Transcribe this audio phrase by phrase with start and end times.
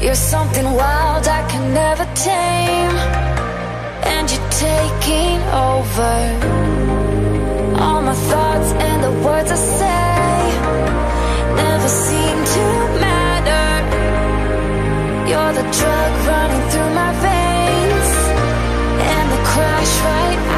[0.00, 2.96] You're something wild I can never tame.
[4.12, 5.38] And you're taking
[5.68, 6.16] over.
[7.82, 10.40] All my thoughts and the words I say
[11.64, 12.64] Never seem to
[13.04, 13.68] matter.
[15.30, 18.10] You're the drug running through my veins.
[19.12, 20.49] And the crash right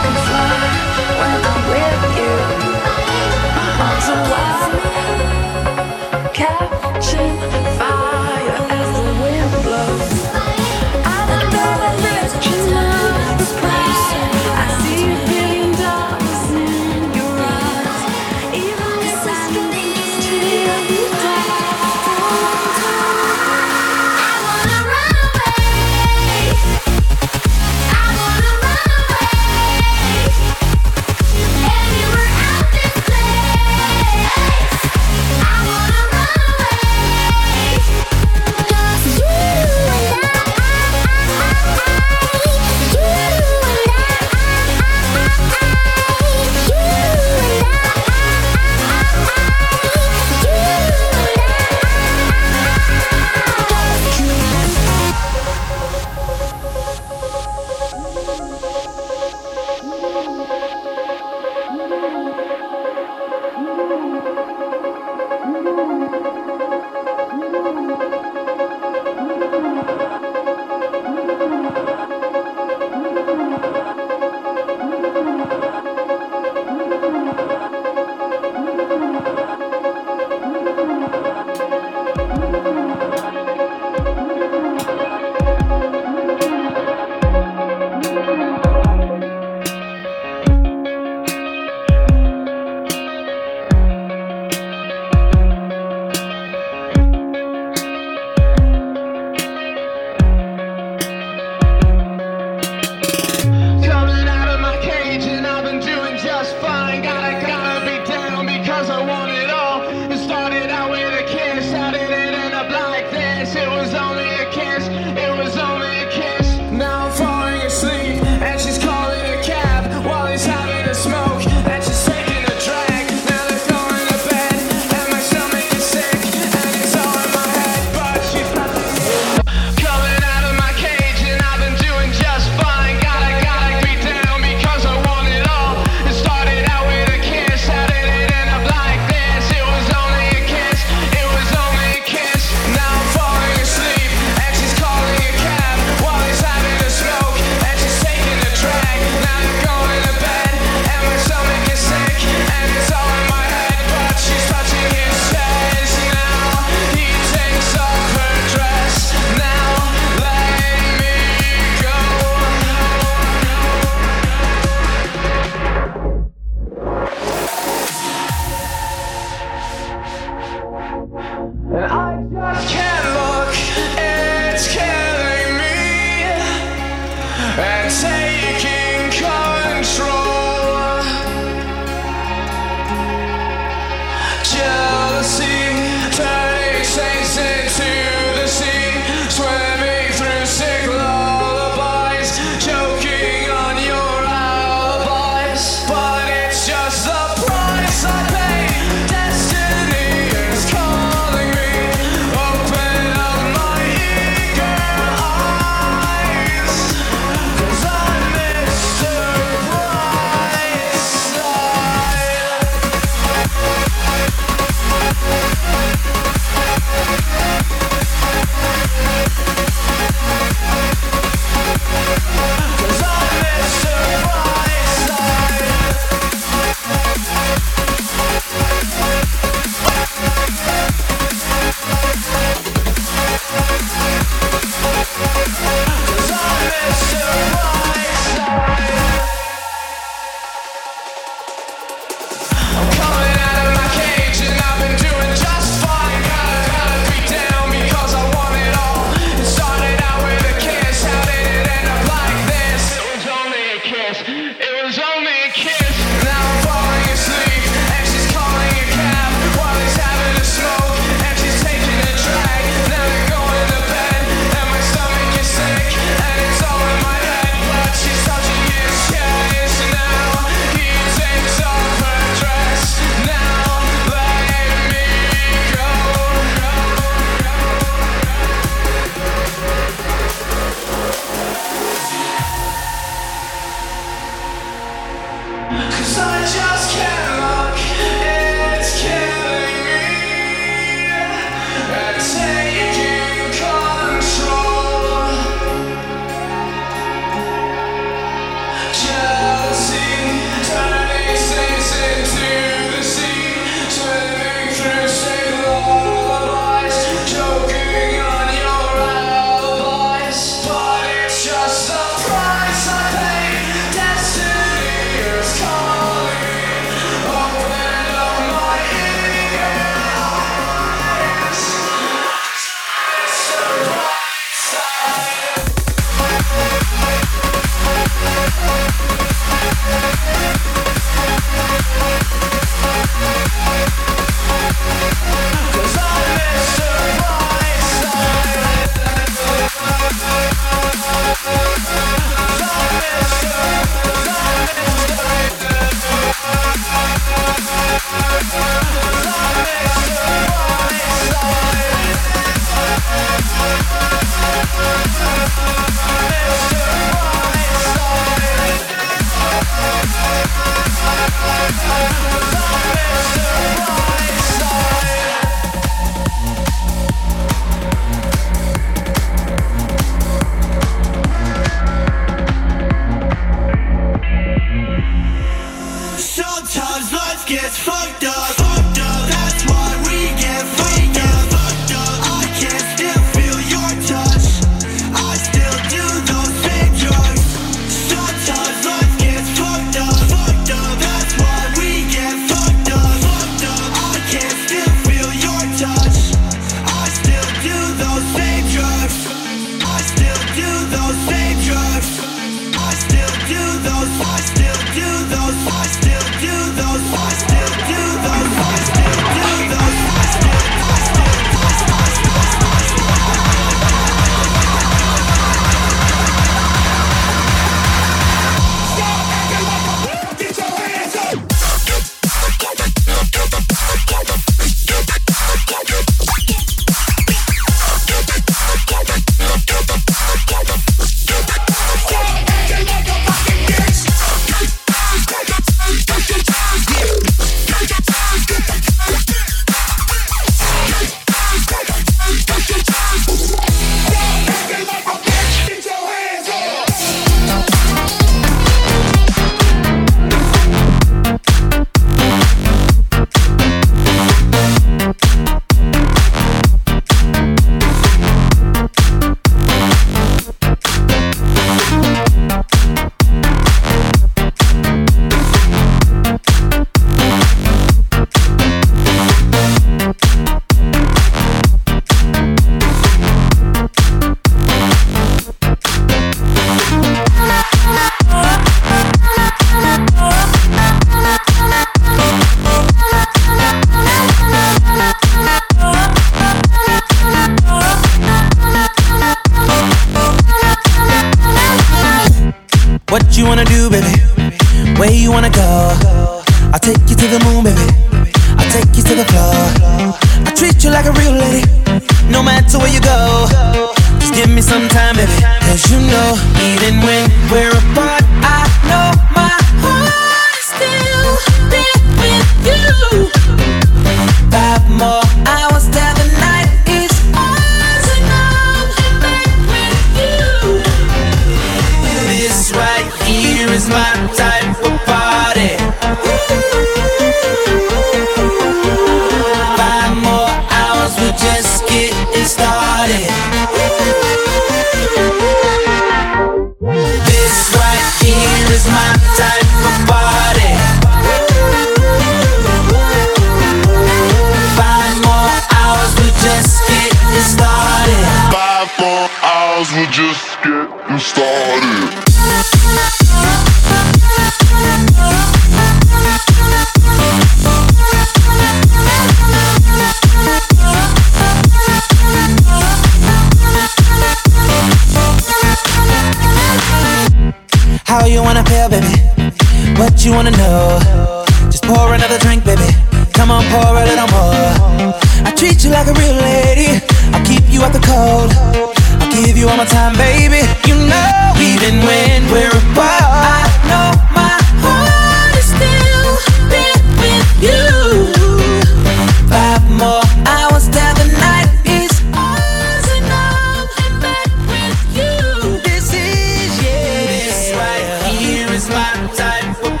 [598.81, 600.00] is my type of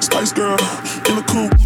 [0.00, 0.58] Spice girl
[1.08, 1.61] in the coupe.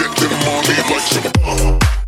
[0.00, 1.99] Get to the money like sugar.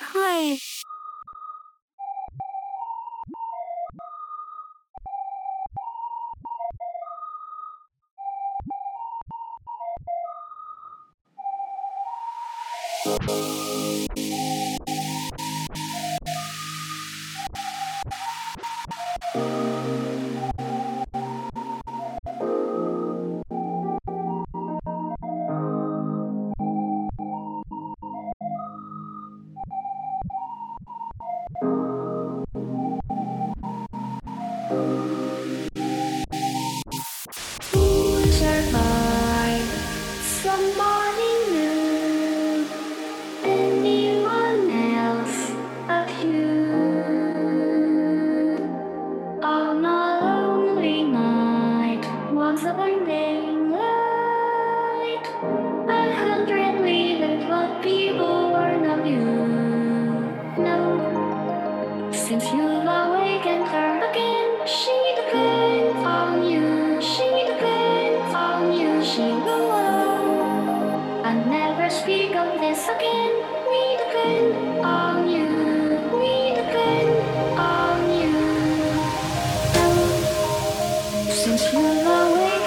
[0.00, 0.65] Hi.
[82.06, 82.65] Bye.